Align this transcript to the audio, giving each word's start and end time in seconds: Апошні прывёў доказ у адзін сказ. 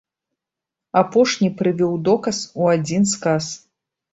Апошні 1.01 1.51
прывёў 1.61 1.93
доказ 2.09 2.37
у 2.63 2.73
адзін 2.77 3.03
сказ. 3.15 3.43